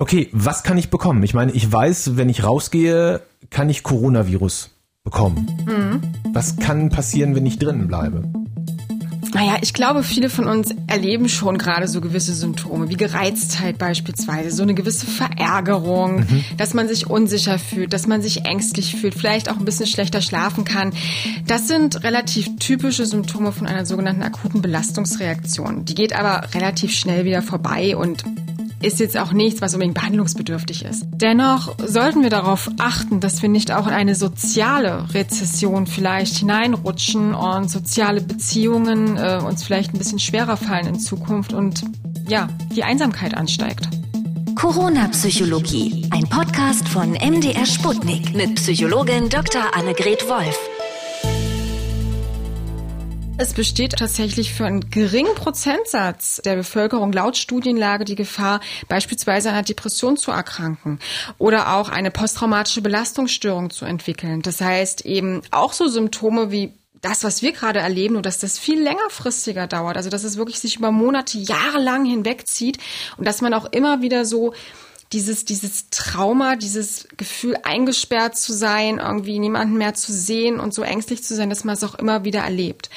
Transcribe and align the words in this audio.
Okay, 0.00 0.30
was 0.32 0.62
kann 0.62 0.78
ich 0.78 0.88
bekommen? 0.88 1.22
Ich 1.24 1.34
meine, 1.34 1.52
ich 1.52 1.70
weiß, 1.70 2.16
wenn 2.16 2.30
ich 2.30 2.42
rausgehe, 2.42 3.20
kann 3.50 3.68
ich 3.68 3.82
Coronavirus 3.82 4.70
bekommen. 5.04 5.46
Mhm. 5.66 6.00
Was 6.32 6.56
kann 6.56 6.88
passieren, 6.88 7.34
wenn 7.34 7.44
ich 7.44 7.58
drinnen 7.58 7.86
bleibe? 7.86 8.24
Naja, 9.34 9.58
ich 9.60 9.74
glaube, 9.74 10.02
viele 10.02 10.30
von 10.30 10.46
uns 10.46 10.74
erleben 10.86 11.28
schon 11.28 11.58
gerade 11.58 11.86
so 11.86 12.00
gewisse 12.00 12.32
Symptome, 12.32 12.88
wie 12.88 12.96
Gereiztheit 12.96 13.76
beispielsweise, 13.76 14.50
so 14.50 14.62
eine 14.62 14.72
gewisse 14.72 15.06
Verärgerung, 15.06 16.20
mhm. 16.20 16.44
dass 16.56 16.72
man 16.72 16.88
sich 16.88 17.08
unsicher 17.08 17.58
fühlt, 17.58 17.92
dass 17.92 18.06
man 18.06 18.22
sich 18.22 18.46
ängstlich 18.46 18.96
fühlt, 18.96 19.14
vielleicht 19.14 19.50
auch 19.50 19.58
ein 19.58 19.66
bisschen 19.66 19.86
schlechter 19.86 20.22
schlafen 20.22 20.64
kann. 20.64 20.94
Das 21.46 21.68
sind 21.68 22.04
relativ 22.04 22.48
typische 22.58 23.04
Symptome 23.04 23.52
von 23.52 23.66
einer 23.66 23.84
sogenannten 23.84 24.22
akuten 24.22 24.62
Belastungsreaktion. 24.62 25.84
Die 25.84 25.94
geht 25.94 26.14
aber 26.14 26.54
relativ 26.54 26.92
schnell 26.92 27.26
wieder 27.26 27.42
vorbei 27.42 27.96
und 27.96 28.24
ist 28.82 29.00
jetzt 29.00 29.18
auch 29.18 29.32
nichts, 29.32 29.60
was 29.60 29.74
unbedingt 29.74 29.94
behandlungsbedürftig 29.94 30.84
ist. 30.84 31.06
Dennoch 31.12 31.76
sollten 31.84 32.22
wir 32.22 32.30
darauf 32.30 32.70
achten, 32.78 33.20
dass 33.20 33.42
wir 33.42 33.48
nicht 33.48 33.72
auch 33.72 33.86
in 33.86 33.92
eine 33.92 34.14
soziale 34.14 35.12
Rezession 35.12 35.86
vielleicht 35.86 36.38
hineinrutschen 36.38 37.34
und 37.34 37.70
soziale 37.70 38.20
Beziehungen 38.20 39.16
äh, 39.16 39.40
uns 39.44 39.64
vielleicht 39.64 39.94
ein 39.94 39.98
bisschen 39.98 40.18
schwerer 40.18 40.56
fallen 40.56 40.86
in 40.86 41.00
Zukunft 41.00 41.52
und 41.52 41.82
ja, 42.28 42.48
die 42.74 42.84
Einsamkeit 42.84 43.36
ansteigt. 43.36 43.88
Corona-Psychologie, 44.54 46.06
ein 46.10 46.28
Podcast 46.28 46.88
von 46.88 47.12
MDR 47.12 47.66
Sputnik 47.66 48.34
mit 48.34 48.56
Psychologin 48.56 49.28
Dr. 49.28 49.74
Annegret 49.74 50.28
Wolf. 50.28 50.69
Es 53.42 53.54
besteht 53.54 53.92
tatsächlich 53.92 54.52
für 54.52 54.66
einen 54.66 54.90
geringen 54.90 55.34
Prozentsatz 55.34 56.42
der 56.44 56.56
Bevölkerung 56.56 57.10
laut 57.10 57.38
Studienlage 57.38 58.04
die 58.04 58.14
Gefahr, 58.14 58.60
beispielsweise 58.86 59.48
einer 59.48 59.62
Depression 59.62 60.18
zu 60.18 60.30
erkranken 60.30 60.98
oder 61.38 61.74
auch 61.74 61.88
eine 61.88 62.10
posttraumatische 62.10 62.82
Belastungsstörung 62.82 63.70
zu 63.70 63.86
entwickeln. 63.86 64.42
Das 64.42 64.60
heißt 64.60 65.06
eben 65.06 65.40
auch 65.52 65.72
so 65.72 65.88
Symptome 65.88 66.50
wie 66.50 66.74
das, 67.00 67.24
was 67.24 67.40
wir 67.40 67.52
gerade 67.52 67.78
erleben, 67.78 68.12
nur 68.12 68.22
dass 68.22 68.40
das 68.40 68.58
viel 68.58 68.78
längerfristiger 68.82 69.66
dauert. 69.66 69.96
Also 69.96 70.10
dass 70.10 70.22
es 70.22 70.36
wirklich 70.36 70.58
sich 70.58 70.76
über 70.76 70.90
Monate, 70.90 71.38
Jahre 71.38 71.78
lang 71.78 72.04
hinwegzieht 72.04 72.76
und 73.16 73.26
dass 73.26 73.40
man 73.40 73.54
auch 73.54 73.72
immer 73.72 74.02
wieder 74.02 74.26
so 74.26 74.52
dieses, 75.12 75.44
dieses 75.44 75.90
Trauma, 75.90 76.54
dieses 76.54 77.08
Gefühl, 77.16 77.56
eingesperrt 77.64 78.36
zu 78.36 78.52
sein, 78.52 78.98
irgendwie 78.98 79.38
niemanden 79.38 79.76
mehr 79.76 79.94
zu 79.94 80.12
sehen 80.12 80.60
und 80.60 80.72
so 80.72 80.82
ängstlich 80.82 81.24
zu 81.24 81.34
sein, 81.34 81.50
dass 81.50 81.64
man 81.64 81.74
es 81.74 81.82
auch 81.82 81.96
immer 81.96 82.24
wieder 82.24 82.40
erlebt. 82.40 82.90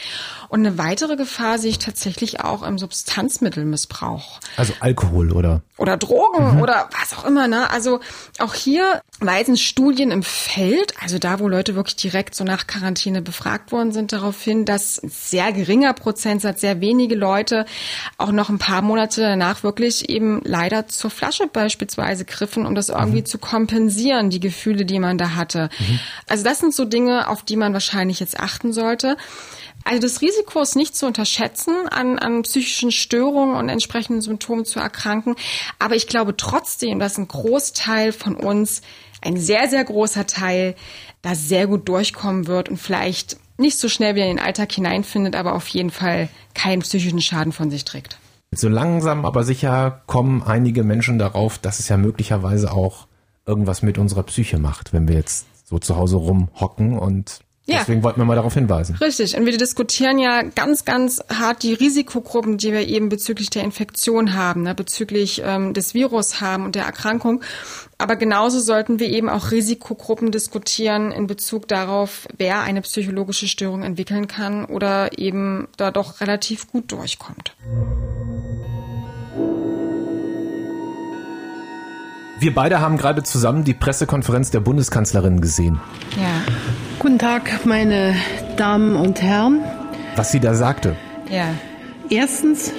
Und 0.53 0.67
eine 0.67 0.77
weitere 0.77 1.15
Gefahr 1.15 1.57
sehe 1.57 1.71
ich 1.71 1.79
tatsächlich 1.79 2.41
auch 2.41 2.61
im 2.61 2.77
Substanzmittelmissbrauch. 2.77 4.39
Also 4.55 4.73
Alkohol 4.81 5.31
oder? 5.31 5.63
Oder 5.79 5.97
Drogen 5.97 6.57
mhm. 6.57 6.61
oder 6.61 6.89
was 6.91 7.17
auch 7.17 7.25
immer. 7.25 7.47
Ne? 7.47 7.71
Also 7.71 8.01
auch 8.37 8.53
hier 8.53 9.01
weisen 9.19 9.57
Studien 9.57 10.11
im 10.11 10.21
Feld, 10.21 10.93
also 11.01 11.17
da, 11.17 11.39
wo 11.39 11.47
Leute 11.47 11.73
wirklich 11.73 11.95
direkt 11.95 12.35
so 12.35 12.43
nach 12.43 12.67
Quarantäne 12.67 13.23
befragt 13.23 13.71
worden 13.71 13.91
sind, 13.91 14.13
darauf 14.13 14.43
hin, 14.43 14.63
dass 14.65 15.01
ein 15.01 15.09
sehr 15.09 15.51
geringer 15.53 15.93
Prozentsatz, 15.93 16.61
sehr 16.61 16.81
wenige 16.81 17.15
Leute 17.15 17.65
auch 18.19 18.31
noch 18.31 18.49
ein 18.49 18.59
paar 18.59 18.83
Monate 18.83 19.21
danach 19.21 19.63
wirklich 19.63 20.07
eben 20.07 20.39
leider 20.43 20.87
zur 20.87 21.09
Flasche 21.09 21.47
beispielsweise 21.47 22.25
griffen, 22.25 22.67
um 22.67 22.75
das 22.75 22.89
irgendwie 22.89 23.21
mhm. 23.21 23.25
zu 23.25 23.39
kompensieren, 23.39 24.29
die 24.29 24.39
Gefühle, 24.39 24.85
die 24.85 24.99
man 24.99 25.17
da 25.17 25.33
hatte. 25.33 25.69
Mhm. 25.79 25.99
Also 26.29 26.43
das 26.43 26.59
sind 26.59 26.75
so 26.75 26.85
Dinge, 26.85 27.27
auf 27.27 27.41
die 27.41 27.55
man 27.55 27.73
wahrscheinlich 27.73 28.19
jetzt 28.19 28.39
achten 28.39 28.71
sollte. 28.71 29.17
Also 29.83 30.01
das 30.01 30.21
Risiko 30.21 30.61
ist 30.61 30.75
nicht 30.75 30.95
zu 30.95 31.05
unterschätzen, 31.05 31.87
an, 31.89 32.19
an 32.19 32.43
psychischen 32.43 32.91
Störungen 32.91 33.55
und 33.55 33.69
entsprechenden 33.69 34.21
Symptomen 34.21 34.65
zu 34.65 34.79
erkranken. 34.79 35.35
Aber 35.79 35.95
ich 35.95 36.07
glaube 36.07 36.37
trotzdem, 36.37 36.99
dass 36.99 37.17
ein 37.17 37.27
Großteil 37.27 38.11
von 38.11 38.35
uns, 38.35 38.81
ein 39.21 39.37
sehr, 39.37 39.69
sehr 39.69 39.83
großer 39.83 40.27
Teil, 40.27 40.75
da 41.21 41.35
sehr 41.35 41.67
gut 41.67 41.87
durchkommen 41.87 42.47
wird 42.47 42.69
und 42.69 42.77
vielleicht 42.77 43.37
nicht 43.57 43.79
so 43.79 43.87
schnell 43.87 44.15
wieder 44.15 44.25
in 44.25 44.37
den 44.37 44.45
Alltag 44.45 44.71
hineinfindet, 44.71 45.35
aber 45.35 45.53
auf 45.53 45.67
jeden 45.67 45.91
Fall 45.91 46.29
keinen 46.53 46.81
psychischen 46.81 47.21
Schaden 47.21 47.53
von 47.53 47.69
sich 47.69 47.85
trägt. 47.85 48.17
So 48.51 48.69
langsam 48.69 49.25
aber 49.25 49.43
sicher 49.43 50.03
kommen 50.05 50.43
einige 50.43 50.83
Menschen 50.83 51.17
darauf, 51.17 51.57
dass 51.57 51.79
es 51.79 51.89
ja 51.89 51.97
möglicherweise 51.97 52.71
auch 52.71 53.07
irgendwas 53.45 53.81
mit 53.81 53.97
unserer 53.97 54.23
Psyche 54.23 54.59
macht, 54.59 54.93
wenn 54.93 55.07
wir 55.07 55.15
jetzt 55.15 55.47
so 55.65 55.79
zu 55.79 55.95
Hause 55.95 56.17
rumhocken 56.17 56.97
und 56.97 57.39
ja. 57.65 57.77
Deswegen 57.79 58.03
wollten 58.03 58.19
wir 58.19 58.25
mal 58.25 58.35
darauf 58.35 58.53
hinweisen. 58.53 58.97
Richtig. 58.97 59.37
Und 59.37 59.45
wir 59.45 59.57
diskutieren 59.57 60.19
ja 60.19 60.41
ganz, 60.41 60.83
ganz 60.83 61.23
hart 61.29 61.63
die 61.63 61.73
Risikogruppen, 61.73 62.57
die 62.57 62.73
wir 62.73 62.85
eben 62.85 63.07
bezüglich 63.07 63.49
der 63.51 63.63
Infektion 63.63 64.33
haben, 64.33 64.63
ne, 64.63 64.75
bezüglich 64.75 65.41
ähm, 65.45 65.73
des 65.73 65.93
Virus 65.93 66.41
haben 66.41 66.65
und 66.65 66.75
der 66.75 66.83
Erkrankung. 66.83 67.41
Aber 67.97 68.17
genauso 68.17 68.59
sollten 68.59 68.99
wir 68.99 69.07
eben 69.07 69.29
auch 69.29 69.51
Risikogruppen 69.51 70.31
diskutieren 70.31 71.13
in 71.13 71.25
Bezug 71.25 71.69
darauf, 71.69 72.27
wer 72.37 72.61
eine 72.63 72.81
psychologische 72.81 73.47
Störung 73.47 73.83
entwickeln 73.83 74.27
kann 74.27 74.65
oder 74.65 75.17
eben 75.17 75.69
da 75.77 75.91
doch 75.91 76.19
relativ 76.19 76.69
gut 76.69 76.91
durchkommt. 76.91 77.55
Wir 82.39 82.53
beide 82.53 82.81
haben 82.81 82.97
gerade 82.97 83.23
zusammen 83.23 83.63
die 83.63 83.73
Pressekonferenz 83.73 84.51
der 84.51 84.59
Bundeskanzlerin 84.59 85.39
gesehen. 85.39 85.79
Ja. 86.17 86.43
Guten 87.03 87.19
Tag, 87.19 87.65
meine 87.65 88.15
Damen 88.55 88.95
und 88.95 89.21
Herren. 89.21 89.59
Was 90.15 90.31
sie 90.31 90.39
da 90.39 90.53
sagte. 90.53 90.95
Ja. 91.29 91.47
Erstens, 92.09 92.71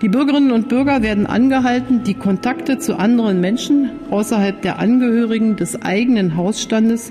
die 0.00 0.08
Bürgerinnen 0.08 0.52
und 0.52 0.68
Bürger 0.68 1.02
werden 1.02 1.26
angehalten, 1.26 2.04
die 2.04 2.14
Kontakte 2.14 2.78
zu 2.78 2.96
anderen 2.96 3.40
Menschen 3.40 3.90
außerhalb 4.08 4.62
der 4.62 4.78
Angehörigen 4.78 5.56
des 5.56 5.82
eigenen 5.82 6.36
Hausstandes 6.36 7.10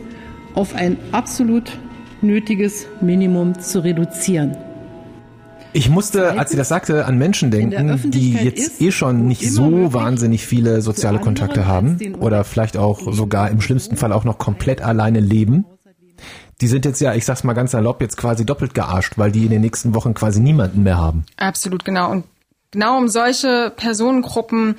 auf 0.55 0.75
ein 0.75 0.95
absolut 1.11 1.77
nötiges 2.21 2.87
Minimum 3.01 3.59
zu 3.59 3.83
reduzieren. 3.83 4.55
Ich 5.73 5.89
musste, 5.89 6.39
als 6.39 6.51
sie 6.51 6.57
das 6.57 6.69
sagte, 6.69 7.05
an 7.05 7.17
Menschen 7.17 7.51
denken, 7.51 8.11
die 8.11 8.31
jetzt 8.31 8.81
eh 8.81 8.91
schon 8.91 9.27
nicht 9.27 9.51
so 9.51 9.93
wahnsinnig 9.93 10.45
viele 10.45 10.81
soziale 10.81 11.19
Kontakte 11.19 11.67
haben 11.67 11.97
oder 12.21 12.45
vielleicht 12.45 12.77
auch 12.77 13.11
sogar 13.11 13.51
im 13.51 13.59
schlimmsten 13.59 13.97
Fall 13.97 14.13
auch 14.13 14.23
noch 14.23 14.37
komplett 14.37 14.81
alleine 14.81 15.19
leben 15.19 15.65
die 16.61 16.67
sind 16.67 16.85
jetzt 16.85 16.99
ja, 16.99 17.13
ich 17.13 17.25
sag's 17.25 17.43
mal 17.43 17.53
ganz 17.53 17.71
salopp, 17.71 18.01
jetzt 18.01 18.17
quasi 18.17 18.45
doppelt 18.45 18.73
gearscht, 18.73 19.13
weil 19.17 19.31
die 19.31 19.45
in 19.45 19.51
den 19.51 19.61
nächsten 19.61 19.95
Wochen 19.95 20.13
quasi 20.13 20.39
niemanden 20.39 20.83
mehr 20.83 20.97
haben. 20.97 21.25
Absolut, 21.37 21.85
genau. 21.85 22.11
Und 22.11 22.25
genau 22.71 22.97
um 22.97 23.07
solche 23.07 23.71
Personengruppen, 23.75 24.75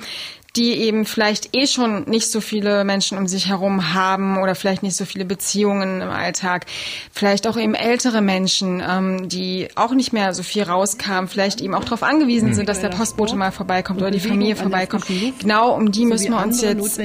die 0.55 0.73
eben 0.73 1.05
vielleicht 1.05 1.55
eh 1.55 1.65
schon 1.65 2.03
nicht 2.09 2.29
so 2.29 2.41
viele 2.41 2.83
Menschen 2.83 3.17
um 3.17 3.25
sich 3.25 3.47
herum 3.47 3.93
haben 3.93 4.37
oder 4.37 4.53
vielleicht 4.53 4.83
nicht 4.83 4.97
so 4.97 5.05
viele 5.05 5.23
Beziehungen 5.23 6.01
im 6.01 6.09
Alltag, 6.09 6.65
vielleicht 7.13 7.47
auch 7.47 7.57
eben 7.57 7.73
ältere 7.73 8.21
Menschen, 8.21 8.83
ähm, 8.85 9.29
die 9.29 9.69
auch 9.75 9.93
nicht 9.93 10.11
mehr 10.11 10.33
so 10.33 10.43
viel 10.43 10.63
rauskamen, 10.63 11.29
vielleicht 11.29 11.61
eben 11.61 11.73
auch 11.73 11.85
darauf 11.85 12.03
angewiesen 12.03 12.49
mhm. 12.49 12.53
sind, 12.53 12.69
dass 12.69 12.81
der 12.81 12.89
Postbote 12.89 13.37
mal 13.37 13.51
vorbeikommt 13.51 14.01
oder 14.01 14.11
die 14.11 14.19
Familie 14.19 14.57
vorbeikommt. 14.57 15.05
Genau 15.39 15.73
um 15.73 15.91
die 15.91 16.05
müssen 16.05 16.31
wir 16.31 16.43
uns 16.43 16.61
jetzt 16.61 16.99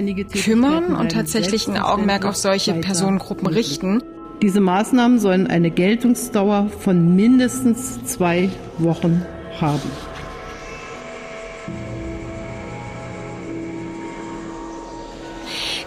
kümmern 0.45 0.97
und 0.97 1.13
tatsächlich 1.13 1.69
ein 1.69 1.79
Augenmerk 1.79 2.25
auf 2.25 2.37
solche 2.37 2.75
Personengruppen 2.75 3.47
richten. 3.47 4.03
Diese 4.43 4.61
Maßnahmen 4.61 5.19
sollen 5.19 5.47
eine 5.47 5.71
Geltungsdauer 5.71 6.69
von 6.69 7.17
mindestens 7.17 8.05
zwei 8.05 8.51
Wochen 8.77 9.25
haben. 9.59 9.91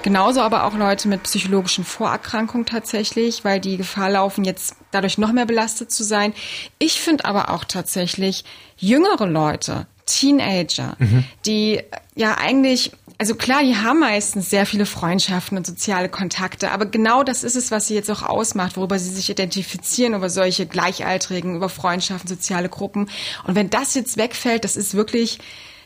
Genauso 0.01 0.41
aber 0.41 0.63
auch 0.63 0.75
Leute 0.75 1.07
mit 1.09 1.23
psychologischen 1.23 1.83
Vorerkrankungen 1.83 2.65
tatsächlich, 2.65 3.45
weil 3.45 3.59
die 3.59 3.77
Gefahr 3.77 4.09
laufen, 4.09 4.45
jetzt 4.45 4.75
dadurch 4.91 5.19
noch 5.19 5.31
mehr 5.31 5.45
belastet 5.45 5.91
zu 5.91 6.03
sein. 6.03 6.33
Ich 6.79 6.99
finde 6.99 7.25
aber 7.25 7.49
auch 7.49 7.65
tatsächlich 7.65 8.45
jüngere 8.77 9.27
Leute, 9.27 9.85
Teenager, 10.11 10.95
mhm. 10.99 11.23
die 11.45 11.81
ja 12.15 12.37
eigentlich 12.37 12.91
also 13.19 13.35
klar, 13.35 13.63
die 13.63 13.75
haben 13.75 13.99
meistens 13.99 14.49
sehr 14.49 14.65
viele 14.65 14.85
Freundschaften 14.85 15.57
und 15.57 15.67
soziale 15.67 16.07
Kontakte, 16.07 16.71
aber 16.71 16.85
genau 16.85 17.23
das 17.23 17.43
ist 17.43 17.57
es, 17.57 17.69
was 17.69 17.87
sie 17.87 17.93
jetzt 17.93 18.09
auch 18.09 18.23
ausmacht, 18.23 18.77
worüber 18.77 18.97
sie 18.97 19.09
sich 19.09 19.29
identifizieren, 19.29 20.13
über 20.13 20.29
solche 20.29 20.65
Gleichaltrigen, 20.65 21.57
über 21.57 21.67
Freundschaften, 21.67 22.29
soziale 22.29 22.69
Gruppen. 22.69 23.09
Und 23.45 23.55
wenn 23.55 23.69
das 23.69 23.93
jetzt 23.93 24.15
wegfällt, 24.15 24.63
das 24.63 24.77
ist 24.77 24.93
wirklich, 24.93 25.39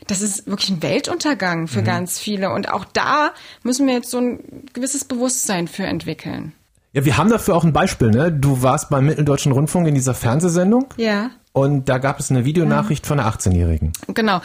das 0.06 0.20
ist 0.20 0.46
wirklich 0.46 0.70
ein 0.70 0.82
Weltuntergang 0.82 1.66
für 1.66 1.80
mhm. 1.80 1.86
ganz 1.86 2.20
viele. 2.20 2.50
Und 2.50 2.68
auch 2.68 2.84
da 2.84 3.34
müssen 3.64 3.88
wir 3.88 3.94
jetzt 3.94 4.12
so 4.12 4.18
ein 4.18 4.68
gewisses 4.72 5.04
Bewusstsein 5.04 5.66
für 5.66 5.86
entwickeln. 5.86 6.52
Ja, 6.94 7.04
wir 7.04 7.18
haben 7.18 7.28
dafür 7.28 7.56
auch 7.56 7.64
ein 7.64 7.72
Beispiel, 7.72 8.10
ne? 8.10 8.30
Du 8.30 8.62
warst 8.62 8.88
beim 8.88 9.06
Mitteldeutschen 9.06 9.50
Rundfunk 9.50 9.88
in 9.88 9.96
dieser 9.96 10.14
Fernsehsendung. 10.14 10.86
Ja. 10.96 11.30
Und 11.52 11.88
da 11.88 11.98
gab 11.98 12.20
es 12.20 12.30
eine 12.30 12.44
Videonachricht 12.44 13.04
mhm. 13.04 13.08
von 13.08 13.20
einer 13.20 13.28
18-Jährigen. 13.28 13.92
Genau. 14.14 14.40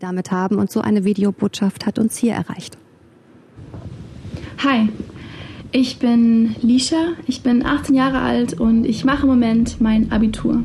Damit 0.00 0.30
haben 0.30 0.56
und 0.58 0.70
so 0.70 0.82
eine 0.82 1.04
Videobotschaft 1.04 1.86
hat 1.86 1.98
uns 1.98 2.18
hier 2.18 2.34
erreicht. 2.34 2.76
Hi, 4.62 4.90
ich 5.72 5.98
bin 5.98 6.54
Lisha, 6.60 7.14
ich 7.26 7.42
bin 7.42 7.64
18 7.64 7.94
Jahre 7.94 8.20
alt 8.20 8.60
und 8.60 8.84
ich 8.84 9.06
mache 9.06 9.22
im 9.22 9.28
Moment 9.28 9.80
mein 9.80 10.12
Abitur. 10.12 10.62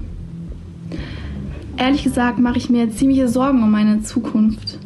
Ehrlich 1.77 2.03
gesagt 2.03 2.37
mache 2.37 2.57
ich 2.57 2.69
mir 2.69 2.91
ziemliche 2.91 3.29
Sorgen 3.29 3.63
um 3.63 3.71
meine 3.71 4.01
Zukunft. 4.01 4.77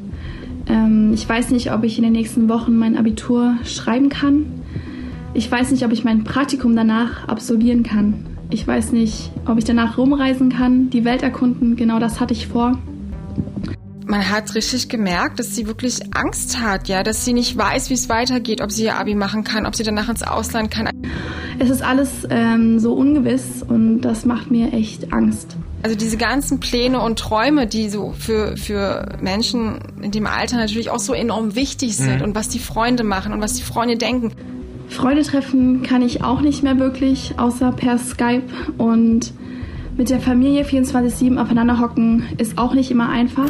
Ähm, 0.70 1.14
ich 1.16 1.28
weiß 1.28 1.50
nicht, 1.50 1.74
ob 1.74 1.84
ich 1.84 1.98
in 1.98 2.04
den 2.04 2.14
nächsten 2.14 2.48
Wochen 2.48 2.78
mein 2.78 2.96
Abitur 2.96 3.58
schreiben 3.66 4.10
kann. 4.10 4.46
Ich 5.38 5.52
weiß 5.52 5.70
nicht, 5.70 5.86
ob 5.86 5.92
ich 5.92 6.04
mein 6.04 6.24
Praktikum 6.24 6.76
danach 6.76 7.28
absolvieren 7.28 7.84
kann. 7.84 8.26
Ich 8.50 8.66
weiß 8.66 8.92
nicht, 8.92 9.32
ob 9.46 9.60
ich 9.60 9.66
danach 9.66 9.96
rumreisen 9.96 10.50
kann, 10.50 10.90
die 10.90 11.06
Welt 11.06 11.22
erkunden. 11.22 11.76
Genau 11.76 12.00
das 12.00 12.20
hatte 12.20 12.34
ich 12.34 12.48
vor. 12.48 12.80
Man 14.08 14.32
hat 14.32 14.56
richtig 14.56 14.90
gemerkt, 14.90 15.38
dass 15.38 15.56
sie 15.56 15.68
wirklich 15.68 16.00
Angst 16.16 16.60
hat, 16.60 16.88
ja, 16.88 17.04
dass 17.04 17.24
sie 17.24 17.34
nicht 17.34 17.56
weiß, 17.56 17.92
wie 17.92 17.94
es 17.94 18.10
weitergeht, 18.10 18.62
ob 18.62 18.72
sie 18.72 18.86
ihr 18.86 18.98
Abi 18.98 19.14
machen 19.14 19.44
kann, 19.44 19.68
ob 19.68 19.76
sie 19.76 19.84
danach 19.84 20.10
ins 20.10 20.24
Ausland 20.24 20.72
kann. 20.72 20.90
Es 21.60 21.70
ist 21.70 21.84
alles 21.84 22.26
ähm, 22.32 22.80
so 22.80 22.94
ungewiss 22.94 23.62
und 23.62 24.02
das 24.02 24.26
macht 24.26 24.50
mir 24.50 24.74
echt 24.74 25.14
Angst. 25.14 25.56
Also 25.84 25.96
diese 25.96 26.18
ganzen 26.18 26.60
Pläne 26.60 27.00
und 27.00 27.20
Träume, 27.20 27.68
die 27.68 27.90
so 27.90 28.12
für, 28.18 28.58
für 28.58 29.18
Menschen 29.22 29.78
in 30.02 30.10
dem 30.10 30.26
Alter 30.26 30.58
natürlich 30.58 30.90
auch 30.90 31.00
so 31.00 31.14
enorm 31.14 31.54
wichtig 31.54 31.96
sind 31.96 32.22
mhm. 32.22 32.24
und 32.24 32.36
was 32.36 32.50
die 32.50 32.58
Freunde 32.58 33.04
machen 33.04 33.34
und 33.34 33.42
was 33.42 33.54
die 33.54 33.62
Freunde 33.62 33.98
denken. 33.98 34.32
Freunde 34.90 35.24
treffen 35.24 35.84
kann 35.84 36.02
ich 36.02 36.24
auch 36.24 36.42
nicht 36.42 36.64
mehr 36.64 36.80
wirklich, 36.80 37.38
außer 37.38 37.72
per 37.72 37.98
Skype. 37.98 38.44
Und 38.78 39.34
mit 39.98 40.10
der 40.10 40.20
Familie 40.20 40.64
24-7 40.64 41.42
aufeinander 41.42 41.80
hocken 41.80 42.24
ist 42.38 42.58
auch 42.58 42.74
nicht 42.74 42.92
immer 42.92 43.10
einfach. 43.10 43.50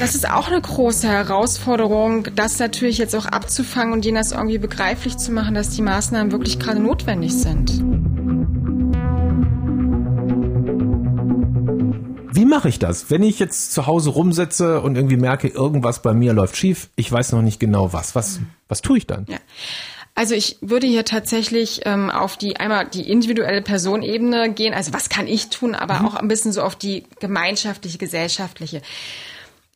Das 0.00 0.14
ist 0.14 0.30
auch 0.30 0.48
eine 0.48 0.60
große 0.60 1.08
Herausforderung, 1.08 2.28
das 2.36 2.60
natürlich 2.60 2.98
jetzt 2.98 3.16
auch 3.16 3.26
abzufangen 3.26 3.92
und 3.92 4.04
denen 4.04 4.16
das 4.16 4.30
irgendwie 4.30 4.58
begreiflich 4.58 5.16
zu 5.16 5.32
machen, 5.32 5.54
dass 5.54 5.70
die 5.70 5.82
Maßnahmen 5.82 6.30
wirklich 6.30 6.60
gerade 6.60 6.78
notwendig 6.78 7.34
sind. 7.34 7.82
Wie 12.32 12.44
mache 12.44 12.68
ich 12.68 12.78
das? 12.78 13.10
Wenn 13.10 13.24
ich 13.24 13.40
jetzt 13.40 13.72
zu 13.72 13.88
Hause 13.88 14.10
rumsitze 14.10 14.80
und 14.80 14.94
irgendwie 14.94 15.16
merke, 15.16 15.48
irgendwas 15.48 16.02
bei 16.02 16.14
mir 16.14 16.32
läuft 16.32 16.56
schief, 16.56 16.90
ich 16.94 17.10
weiß 17.10 17.32
noch 17.32 17.42
nicht 17.42 17.58
genau 17.58 17.92
was. 17.92 18.14
Was, 18.14 18.38
was 18.68 18.82
tue 18.82 18.98
ich 18.98 19.06
dann? 19.08 19.26
Ja. 19.28 19.38
Also 20.18 20.34
ich 20.34 20.56
würde 20.60 20.88
hier 20.88 21.04
tatsächlich 21.04 21.82
ähm, 21.84 22.10
auf 22.10 22.36
die 22.36 22.56
einmal 22.56 22.86
die 22.86 23.08
individuelle 23.08 23.62
Personebene 23.62 24.52
gehen. 24.52 24.74
Also 24.74 24.92
was 24.92 25.08
kann 25.08 25.28
ich 25.28 25.48
tun, 25.48 25.76
aber 25.76 26.00
mhm. 26.00 26.06
auch 26.06 26.14
ein 26.16 26.26
bisschen 26.26 26.50
so 26.50 26.62
auf 26.62 26.74
die 26.74 27.04
gemeinschaftliche, 27.20 27.98
gesellschaftliche. 27.98 28.82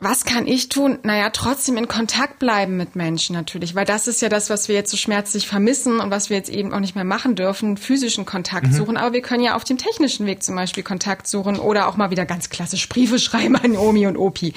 Was 0.04 0.24
kann 0.24 0.48
ich 0.48 0.68
tun? 0.68 0.98
Naja, 1.04 1.30
trotzdem 1.30 1.76
in 1.76 1.86
Kontakt 1.86 2.40
bleiben 2.40 2.76
mit 2.76 2.96
Menschen 2.96 3.36
natürlich, 3.36 3.76
weil 3.76 3.84
das 3.84 4.08
ist 4.08 4.20
ja 4.20 4.28
das, 4.28 4.50
was 4.50 4.66
wir 4.66 4.74
jetzt 4.74 4.90
so 4.90 4.96
schmerzlich 4.96 5.46
vermissen 5.46 6.00
und 6.00 6.10
was 6.10 6.28
wir 6.28 6.36
jetzt 6.36 6.50
eben 6.50 6.74
auch 6.74 6.80
nicht 6.80 6.96
mehr 6.96 7.04
machen 7.04 7.36
dürfen, 7.36 7.76
physischen 7.76 8.26
Kontakt 8.26 8.66
mhm. 8.66 8.72
suchen. 8.72 8.96
Aber 8.96 9.12
wir 9.12 9.22
können 9.22 9.44
ja 9.44 9.54
auf 9.54 9.62
dem 9.62 9.78
technischen 9.78 10.26
Weg 10.26 10.42
zum 10.42 10.56
Beispiel 10.56 10.82
Kontakt 10.82 11.28
suchen 11.28 11.56
oder 11.56 11.86
auch 11.86 11.96
mal 11.96 12.10
wieder 12.10 12.26
ganz 12.26 12.50
klassisch 12.50 12.88
Briefe 12.88 13.18
schreiben 13.20 13.54
an 13.54 13.76
Omi 13.76 14.08
und 14.08 14.16
Opi. 14.16 14.54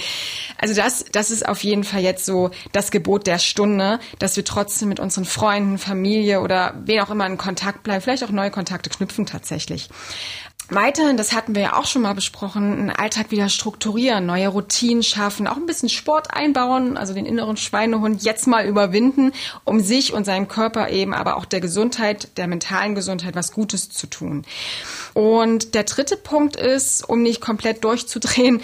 Also 0.57 0.74
das, 0.74 1.06
das 1.12 1.30
ist 1.30 1.48
auf 1.48 1.63
jeden 1.63 1.83
Fall 1.83 2.01
jetzt 2.01 2.25
so 2.25 2.50
das 2.71 2.89
Gebot 2.89 3.27
der 3.27 3.38
Stunde, 3.38 4.00
dass 4.18 4.38
wir 4.38 4.45
trotzdem 4.45 4.89
mit 4.89 5.00
unseren 5.00 5.25
Freunden, 5.25 5.77
Familie 5.77 6.41
oder 6.41 6.74
wen 6.86 7.01
auch 7.01 7.12
immer 7.12 7.27
in 7.27 7.38
Kontakt 7.38 7.83
bleiben, 7.83 8.01
vielleicht 8.01 8.24
auch 8.24 8.31
neue 8.31 8.50
Kontakte 8.50 8.89
knüpfen 8.89 9.27
tatsächlich. 9.27 9.89
Weiterhin, 10.69 11.15
das 11.15 11.33
hatten 11.33 11.53
wir 11.53 11.62
ja 11.62 11.73
auch 11.77 11.85
schon 11.85 12.01
mal 12.01 12.15
besprochen, 12.15 12.73
einen 12.73 12.89
Alltag 12.89 13.29
wieder 13.29 13.50
strukturieren, 13.50 14.25
neue 14.25 14.47
Routinen 14.47 15.03
schaffen, 15.03 15.47
auch 15.47 15.57
ein 15.57 15.67
bisschen 15.67 15.89
Sport 15.89 16.33
einbauen, 16.33 16.97
also 16.97 17.13
den 17.13 17.27
inneren 17.27 17.56
Schweinehund 17.56 18.23
jetzt 18.23 18.47
mal 18.47 18.65
überwinden, 18.65 19.31
um 19.63 19.79
sich 19.79 20.13
und 20.13 20.25
seinem 20.25 20.47
Körper 20.47 20.89
eben, 20.89 21.13
aber 21.13 21.38
auch 21.38 21.45
der 21.45 21.62
Gesundheit, 21.62 22.35
der 22.38 22.47
mentalen 22.47 22.95
Gesundheit 22.95 23.35
was 23.35 23.51
Gutes 23.51 23.89
zu 23.89 24.07
tun. 24.07 24.44
Und 25.13 25.75
der 25.75 25.83
dritte 25.83 26.17
Punkt 26.17 26.56
ist, 26.56 27.07
um 27.07 27.21
nicht 27.21 27.41
komplett 27.41 27.83
durchzudrehen, 27.83 28.62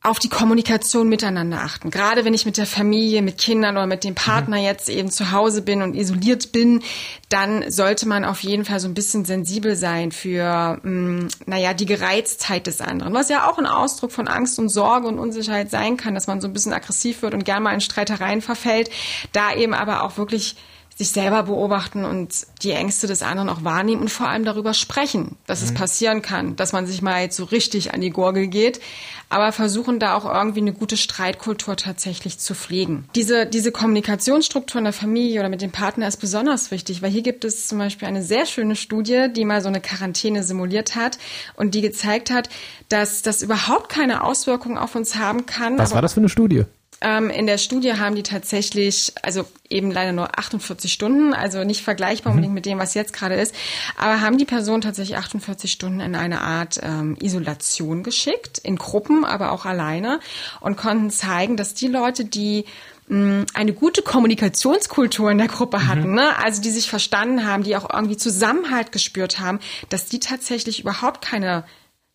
auf 0.00 0.20
die 0.20 0.28
Kommunikation 0.28 1.08
miteinander 1.08 1.60
achten. 1.60 1.90
Gerade 1.90 2.24
wenn 2.24 2.32
ich 2.32 2.46
mit 2.46 2.56
der 2.56 2.66
Familie, 2.66 3.20
mit 3.20 3.36
Kindern 3.36 3.76
oder 3.76 3.88
mit 3.88 4.04
dem 4.04 4.14
Partner 4.14 4.58
mhm. 4.58 4.62
jetzt 4.62 4.88
eben 4.88 5.10
zu 5.10 5.32
Hause 5.32 5.60
bin 5.60 5.82
und 5.82 5.94
isoliert 5.94 6.52
bin, 6.52 6.82
dann 7.28 7.68
sollte 7.70 8.06
man 8.06 8.24
auf 8.24 8.40
jeden 8.40 8.64
Fall 8.64 8.78
so 8.78 8.86
ein 8.86 8.94
bisschen 8.94 9.24
sensibel 9.24 9.74
sein 9.74 10.12
für, 10.12 10.78
mh, 10.82 11.20
hm, 11.20 11.28
naja, 11.46 11.74
die 11.74 11.84
Gereiztheit 11.84 12.68
des 12.68 12.80
anderen. 12.80 13.12
Was 13.12 13.28
ja 13.28 13.50
auch 13.50 13.58
ein 13.58 13.66
Ausdruck 13.66 14.12
von 14.12 14.28
Angst 14.28 14.58
und 14.60 14.68
Sorge 14.68 15.08
und 15.08 15.18
Unsicherheit 15.18 15.70
sein 15.70 15.96
kann, 15.96 16.14
dass 16.14 16.28
man 16.28 16.40
so 16.40 16.46
ein 16.46 16.52
bisschen 16.52 16.72
aggressiv 16.72 17.22
wird 17.22 17.34
und 17.34 17.44
gern 17.44 17.64
mal 17.64 17.74
in 17.74 17.80
Streitereien 17.80 18.40
verfällt. 18.40 18.90
Da 19.32 19.52
eben 19.54 19.74
aber 19.74 20.04
auch 20.04 20.16
wirklich 20.16 20.54
sich 20.98 21.10
selber 21.10 21.44
beobachten 21.44 22.04
und 22.04 22.48
die 22.64 22.72
Ängste 22.72 23.06
des 23.06 23.22
anderen 23.22 23.48
auch 23.48 23.62
wahrnehmen 23.62 24.02
und 24.02 24.10
vor 24.10 24.28
allem 24.28 24.44
darüber 24.44 24.74
sprechen, 24.74 25.36
dass 25.46 25.60
mhm. 25.60 25.68
es 25.68 25.74
passieren 25.74 26.22
kann, 26.22 26.56
dass 26.56 26.72
man 26.72 26.88
sich 26.88 27.02
mal 27.02 27.22
jetzt 27.22 27.36
so 27.36 27.44
richtig 27.44 27.94
an 27.94 28.00
die 28.00 28.10
Gurgel 28.10 28.48
geht, 28.48 28.80
aber 29.28 29.52
versuchen 29.52 30.00
da 30.00 30.16
auch 30.16 30.24
irgendwie 30.24 30.58
eine 30.58 30.72
gute 30.72 30.96
Streitkultur 30.96 31.76
tatsächlich 31.76 32.40
zu 32.40 32.52
pflegen. 32.52 33.08
Diese, 33.14 33.46
diese 33.46 33.70
Kommunikationsstruktur 33.70 34.80
in 34.80 34.86
der 34.86 34.92
Familie 34.92 35.38
oder 35.38 35.48
mit 35.48 35.62
dem 35.62 35.70
Partner 35.70 36.08
ist 36.08 36.16
besonders 36.16 36.72
wichtig, 36.72 37.00
weil 37.00 37.10
hier 37.10 37.22
gibt 37.22 37.44
es 37.44 37.68
zum 37.68 37.78
Beispiel 37.78 38.08
eine 38.08 38.24
sehr 38.24 38.44
schöne 38.44 38.74
Studie, 38.74 39.28
die 39.32 39.44
mal 39.44 39.62
so 39.62 39.68
eine 39.68 39.80
Quarantäne 39.80 40.42
simuliert 40.42 40.96
hat 40.96 41.18
und 41.54 41.76
die 41.76 41.80
gezeigt 41.80 42.32
hat, 42.32 42.48
dass 42.88 43.22
das 43.22 43.42
überhaupt 43.42 43.88
keine 43.88 44.24
Auswirkungen 44.24 44.78
auf 44.78 44.96
uns 44.96 45.14
haben 45.14 45.46
kann. 45.46 45.78
Was 45.78 45.94
war 45.94 46.02
das 46.02 46.14
für 46.14 46.20
eine 46.20 46.28
Studie? 46.28 46.64
Ähm, 47.00 47.30
in 47.30 47.46
der 47.46 47.58
Studie 47.58 47.94
haben 47.94 48.16
die 48.16 48.24
tatsächlich, 48.24 49.12
also 49.22 49.44
eben 49.70 49.90
leider 49.90 50.12
nur 50.12 50.38
48 50.38 50.92
Stunden, 50.92 51.32
also 51.32 51.62
nicht 51.62 51.82
vergleichbar 51.82 52.32
mhm. 52.32 52.38
unbedingt 52.38 52.54
mit 52.54 52.66
dem, 52.66 52.78
was 52.78 52.94
jetzt 52.94 53.12
gerade 53.12 53.36
ist, 53.36 53.54
aber 53.96 54.20
haben 54.20 54.38
die 54.38 54.44
Person 54.44 54.80
tatsächlich 54.80 55.16
48 55.16 55.70
Stunden 55.70 56.00
in 56.00 56.16
eine 56.16 56.40
Art 56.40 56.80
ähm, 56.82 57.16
Isolation 57.20 58.02
geschickt, 58.02 58.58
in 58.58 58.76
Gruppen, 58.76 59.24
aber 59.24 59.52
auch 59.52 59.64
alleine 59.64 60.18
und 60.60 60.76
konnten 60.76 61.10
zeigen, 61.10 61.56
dass 61.56 61.74
die 61.74 61.86
Leute, 61.86 62.24
die 62.24 62.64
mh, 63.06 63.46
eine 63.54 63.72
gute 63.74 64.02
Kommunikationskultur 64.02 65.30
in 65.30 65.38
der 65.38 65.48
Gruppe 65.48 65.86
hatten, 65.86 66.08
mhm. 66.08 66.14
ne? 66.16 66.38
also 66.42 66.60
die 66.60 66.70
sich 66.70 66.90
verstanden 66.90 67.46
haben, 67.46 67.62
die 67.62 67.76
auch 67.76 67.88
irgendwie 67.92 68.16
Zusammenhalt 68.16 68.90
gespürt 68.90 69.38
haben, 69.38 69.60
dass 69.88 70.06
die 70.06 70.18
tatsächlich 70.18 70.80
überhaupt 70.80 71.24
keine 71.24 71.64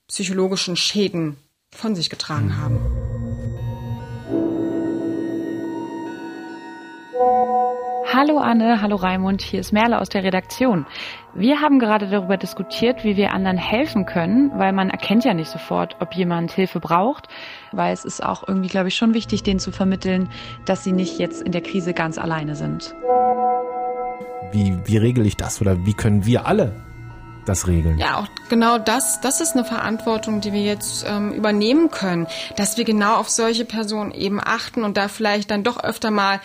psychologischen 0.10 0.76
Schäden 0.76 1.38
von 1.72 1.96
sich 1.96 2.10
getragen 2.10 2.58
haben. 2.58 3.13
Hallo 8.16 8.38
Anne, 8.38 8.80
hallo 8.80 8.96
Raimund, 8.96 9.42
hier 9.42 9.60
ist 9.60 9.74
Merle 9.74 10.00
aus 10.00 10.08
der 10.08 10.24
Redaktion. 10.24 10.86
Wir 11.34 11.62
haben 11.62 11.80
gerade 11.80 12.08
darüber 12.08 12.38
diskutiert, 12.38 13.04
wie 13.04 13.18
wir 13.18 13.34
anderen 13.34 13.58
helfen 13.58 14.06
können, 14.06 14.52
weil 14.54 14.72
man 14.72 14.92
erkennt 14.92 15.26
ja 15.26 15.34
nicht 15.34 15.50
sofort, 15.50 15.96
ob 16.00 16.14
jemand 16.14 16.52
Hilfe 16.52 16.80
braucht, 16.80 17.28
weil 17.72 17.92
es 17.92 18.06
ist 18.06 18.24
auch 18.24 18.48
irgendwie, 18.48 18.70
glaube 18.70 18.90
ich, 18.90 18.96
schon 18.96 19.16
wichtig, 19.16 19.42
denen 19.42 19.60
zu 19.60 19.72
vermitteln, 19.72 20.30
dass 20.66 20.84
sie 20.84 20.92
nicht 20.92 21.18
jetzt 21.18 21.42
in 21.42 21.52
der 21.52 21.62
Krise 21.62 21.96
ganz 21.96 22.20
alleine 22.20 22.56
sind. 22.56 22.94
Wie, 24.52 24.78
wie 24.86 24.98
regel 24.98 25.26
ich 25.26 25.36
das 25.36 25.60
oder 25.60 25.84
wie 25.84 25.96
können 25.96 26.24
wir 26.24 26.46
alle 26.46 26.76
das 27.46 27.68
regeln. 27.68 27.98
Ja, 27.98 28.20
auch 28.20 28.28
genau 28.50 28.78
das, 28.78 29.22
das 29.22 29.42
ist 29.42 29.54
eine 29.54 29.66
Verantwortung, 29.66 30.40
die 30.40 30.54
wir 30.54 30.62
jetzt 30.62 31.06
ähm, 31.08 31.32
übernehmen 31.34 31.90
können, 31.90 32.28
dass 32.56 32.78
wir 32.78 32.86
genau 32.86 33.16
auf 33.16 33.30
solche 33.30 33.66
Personen 33.66 34.12
eben 34.12 34.40
achten 34.40 34.84
und 34.84 34.98
da 34.98 35.08
vielleicht 35.08 35.52
dann 35.52 35.64
doch 35.64 35.84
öfter 35.84 36.12
mal 36.12 36.40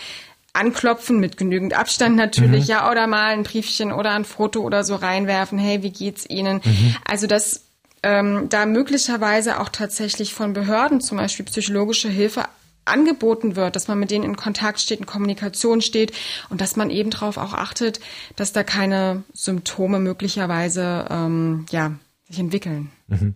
anklopfen 0.59 1.21
mit 1.21 1.37
genügend 1.37 1.75
Abstand 1.75 2.17
natürlich, 2.17 2.65
mhm. 2.65 2.71
ja, 2.71 2.91
oder 2.91 3.07
mal 3.07 3.33
ein 3.33 3.45
Briefchen 3.45 3.93
oder 3.93 4.12
ein 4.12 4.25
Foto 4.25 4.61
oder 4.61 4.85
so 4.85 4.95
reinwerfen, 4.97 5.59
hey, 5.59 5.83
wie 5.83 5.91
geht's 5.91 6.29
Ihnen? 6.29 6.61
Mhm. 6.65 6.97
Also 7.05 7.27
das 7.27 7.65
ähm, 8.03 8.49
da 8.49 8.67
möglicherweise 8.67 9.61
auch 9.61 9.69
tatsächlich 9.69 10.35
von 10.35 10.53
Behörden 10.53 11.00
zum 11.00 11.19
Beispiel 11.19 11.45
psychologische 11.47 12.09
Hilfe 12.09 12.45
angeboten 12.85 13.55
wird, 13.57 13.77
dass 13.77 13.88
man 13.88 13.99
mit 13.99 14.11
denen 14.11 14.25
in 14.25 14.37
Kontakt 14.37 14.81
steht, 14.81 15.00
in 15.00 15.07
Kommunikation 15.07 15.81
steht 15.81 16.12
und 16.49 16.61
dass 16.61 16.77
man 16.77 16.91
eben 16.91 17.11
darauf 17.11 17.37
auch 17.37 17.53
achtet, 17.55 18.00
dass 18.37 18.53
da 18.53 18.62
keine 18.62 19.25
Symptome 19.35 19.99
möglicherweise 19.99 21.07
ähm, 21.11 21.67
ja, 21.71 21.93
sich 22.29 22.38
entwickeln. 22.38 22.91
Mhm. 23.09 23.35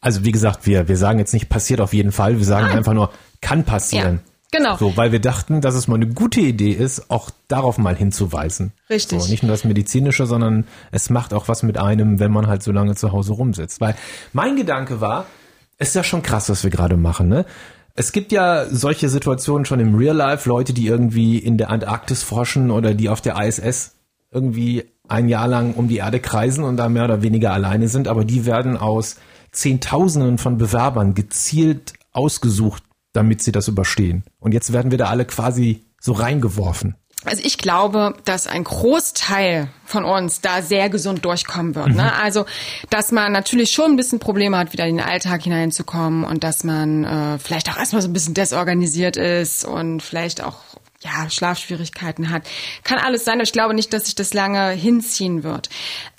Also 0.00 0.24
wie 0.24 0.30
gesagt, 0.30 0.66
wir, 0.66 0.88
wir 0.88 0.96
sagen 0.96 1.18
jetzt 1.18 1.32
nicht 1.32 1.48
passiert 1.48 1.80
auf 1.80 1.92
jeden 1.92 2.12
Fall, 2.12 2.38
wir 2.38 2.44
sagen 2.44 2.66
Nein. 2.68 2.78
einfach 2.78 2.92
nur 2.92 3.12
kann 3.40 3.64
passieren. 3.64 4.20
Ja. 4.24 4.32
Genau. 4.56 4.76
So, 4.76 4.96
weil 4.96 5.12
wir 5.12 5.20
dachten, 5.20 5.60
dass 5.60 5.74
es 5.74 5.88
mal 5.88 5.96
eine 5.96 6.08
gute 6.08 6.40
Idee 6.40 6.72
ist, 6.72 7.10
auch 7.10 7.30
darauf 7.48 7.78
mal 7.78 7.94
hinzuweisen. 7.94 8.72
Richtig. 8.88 9.20
So, 9.20 9.30
nicht 9.30 9.42
nur 9.42 9.50
das 9.52 9.64
Medizinische, 9.64 10.26
sondern 10.26 10.64
es 10.92 11.10
macht 11.10 11.34
auch 11.34 11.48
was 11.48 11.62
mit 11.62 11.78
einem, 11.78 12.18
wenn 12.20 12.32
man 12.32 12.46
halt 12.46 12.62
so 12.62 12.72
lange 12.72 12.94
zu 12.94 13.12
Hause 13.12 13.34
rumsitzt. 13.34 13.80
Weil 13.80 13.94
mein 14.32 14.56
Gedanke 14.56 15.00
war, 15.00 15.26
ist 15.78 15.94
ja 15.94 16.02
schon 16.02 16.22
krass, 16.22 16.48
was 16.48 16.62
wir 16.64 16.70
gerade 16.70 16.96
machen, 16.96 17.28
ne? 17.28 17.44
Es 17.98 18.12
gibt 18.12 18.30
ja 18.30 18.66
solche 18.66 19.08
Situationen 19.08 19.64
schon 19.64 19.80
im 19.80 19.94
Real 19.94 20.14
Life, 20.14 20.46
Leute, 20.46 20.74
die 20.74 20.86
irgendwie 20.86 21.38
in 21.38 21.56
der 21.56 21.70
Antarktis 21.70 22.22
forschen 22.22 22.70
oder 22.70 22.92
die 22.92 23.08
auf 23.08 23.22
der 23.22 23.42
ISS 23.42 23.94
irgendwie 24.30 24.84
ein 25.08 25.28
Jahr 25.28 25.48
lang 25.48 25.72
um 25.74 25.88
die 25.88 25.96
Erde 25.96 26.20
kreisen 26.20 26.62
und 26.62 26.76
da 26.76 26.90
mehr 26.90 27.04
oder 27.04 27.22
weniger 27.22 27.52
alleine 27.52 27.88
sind, 27.88 28.06
aber 28.06 28.26
die 28.26 28.44
werden 28.44 28.76
aus 28.76 29.16
Zehntausenden 29.50 30.36
von 30.36 30.58
Bewerbern 30.58 31.14
gezielt 31.14 31.94
ausgesucht 32.12 32.82
damit 33.16 33.42
sie 33.42 33.52
das 33.52 33.68
überstehen. 33.68 34.24
Und 34.38 34.52
jetzt 34.52 34.72
werden 34.72 34.90
wir 34.90 34.98
da 34.98 35.06
alle 35.06 35.24
quasi 35.24 35.84
so 36.00 36.12
reingeworfen. 36.12 36.96
Also 37.24 37.42
ich 37.44 37.58
glaube, 37.58 38.14
dass 38.24 38.46
ein 38.46 38.62
Großteil 38.62 39.68
von 39.84 40.04
uns 40.04 40.42
da 40.42 40.62
sehr 40.62 40.88
gesund 40.88 41.24
durchkommen 41.24 41.74
wird. 41.74 41.88
Ne? 41.88 41.94
Mhm. 42.04 42.22
Also, 42.22 42.46
dass 42.88 43.10
man 43.10 43.32
natürlich 43.32 43.72
schon 43.72 43.92
ein 43.92 43.96
bisschen 43.96 44.20
Probleme 44.20 44.56
hat, 44.56 44.72
wieder 44.72 44.86
in 44.86 44.98
den 44.98 45.06
Alltag 45.06 45.42
hineinzukommen 45.42 46.22
und 46.22 46.44
dass 46.44 46.62
man 46.62 47.04
äh, 47.04 47.38
vielleicht 47.38 47.68
auch 47.68 47.78
erstmal 47.78 48.02
so 48.02 48.08
ein 48.08 48.12
bisschen 48.12 48.34
desorganisiert 48.34 49.16
ist 49.16 49.64
und 49.64 50.02
vielleicht 50.02 50.42
auch 50.42 50.58
ja, 51.00 51.28
Schlafschwierigkeiten 51.28 52.30
hat. 52.30 52.42
Kann 52.84 52.98
alles 52.98 53.24
sein, 53.24 53.34
aber 53.34 53.44
ich 53.44 53.52
glaube 53.52 53.74
nicht, 53.74 53.92
dass 53.92 54.06
sich 54.06 54.14
das 54.14 54.34
lange 54.34 54.70
hinziehen 54.70 55.42
wird. 55.42 55.68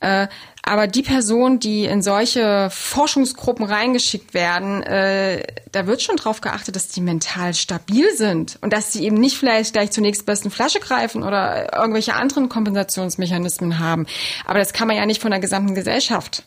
Äh, 0.01 0.27
aber 0.67 0.87
die 0.87 1.01
Personen, 1.01 1.59
die 1.59 1.85
in 1.85 2.01
solche 2.01 2.69
Forschungsgruppen 2.69 3.65
reingeschickt 3.65 4.33
werden, 4.33 4.83
äh, 4.83 5.43
da 5.71 5.87
wird 5.87 6.01
schon 6.01 6.17
drauf 6.17 6.41
geachtet, 6.41 6.75
dass 6.75 6.89
die 6.89 6.99
mental 6.99 7.53
stabil 7.53 8.13
sind 8.15 8.59
und 8.61 8.73
dass 8.73 8.91
sie 8.91 9.05
eben 9.05 9.15
nicht 9.15 9.37
vielleicht 9.37 9.73
gleich 9.73 9.91
zur 9.91 10.01
nächstbesten 10.01 10.51
Flasche 10.51 10.79
greifen 10.79 11.23
oder 11.23 11.73
irgendwelche 11.77 12.15
anderen 12.15 12.49
Kompensationsmechanismen 12.49 13.79
haben. 13.79 14.07
Aber 14.45 14.59
das 14.59 14.73
kann 14.73 14.87
man 14.87 14.97
ja 14.97 15.05
nicht 15.05 15.21
von 15.21 15.31
der 15.31 15.39
gesamten 15.39 15.73
Gesellschaft 15.73 16.43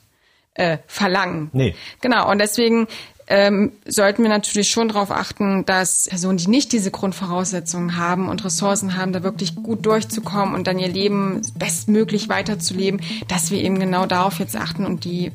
äh, 0.55 0.79
verlangen. 0.87 1.49
Nee. 1.53 1.75
Genau. 2.03 2.31
Und 2.31 2.39
deswegen 2.39 2.89
ähm, 3.31 3.73
sollten 3.87 4.23
wir 4.25 4.29
natürlich 4.29 4.71
schon 4.71 4.89
darauf 4.89 5.13
achten, 5.13 5.65
dass 5.65 6.09
Personen, 6.11 6.37
die 6.37 6.49
nicht 6.49 6.73
diese 6.73 6.91
Grundvoraussetzungen 6.91 7.97
haben 7.97 8.29
und 8.29 8.45
Ressourcen 8.45 8.97
haben, 8.97 9.13
da 9.13 9.23
wirklich 9.23 9.55
gut 9.55 9.87
durchzukommen 9.87 10.55
und 10.55 10.67
dann 10.67 10.81
ihr 10.81 10.89
Leben 10.89 11.41
bestmöglich 11.57 12.29
weiterzuleben, 12.29 13.01
dass 13.29 13.53
wir 13.53 13.63
eben 13.63 13.79
genau 13.79 14.07
darauf 14.07 14.41
jetzt 14.41 14.57
achten 14.57 14.85
und 14.85 15.05
die 15.05 15.31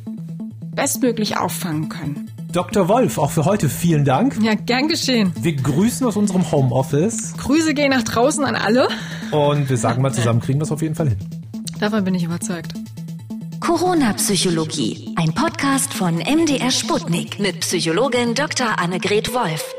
bestmöglich 0.75 1.37
auffangen 1.37 1.87
können. 1.87 2.29
Dr. 2.51 2.87
Wolf, 2.89 3.17
auch 3.17 3.31
für 3.31 3.45
heute 3.45 3.69
vielen 3.69 4.03
Dank. 4.03 4.37
Ja, 4.41 4.55
gern 4.55 4.89
geschehen. 4.89 5.33
Wir 5.39 5.55
grüßen 5.55 6.05
aus 6.05 6.17
unserem 6.17 6.51
Homeoffice. 6.51 7.33
Grüße 7.37 7.73
gehen 7.73 7.91
nach 7.91 8.03
draußen 8.03 8.43
an 8.43 8.55
alle. 8.55 8.89
Und 9.31 9.69
wir 9.69 9.77
sagen 9.77 10.01
mal 10.01 10.13
zusammen, 10.13 10.41
kriegen 10.41 10.59
wir 10.59 10.63
es 10.63 10.71
auf 10.71 10.81
jeden 10.81 10.95
Fall 10.95 11.09
hin. 11.09 11.17
Davon 11.79 12.03
bin 12.03 12.15
ich 12.15 12.23
überzeugt. 12.23 12.73
Corona-Psychologie, 13.65 15.15
ein 15.15 15.33
Podcast 15.33 15.91
von 15.91 16.17
MDR 16.17 16.69
Sputnik 16.69 17.39
mit 17.39 17.61
Psychologin 17.61 18.35
Dr. 18.35 18.77
Annegret 18.77 19.33
Wolf. 19.33 19.74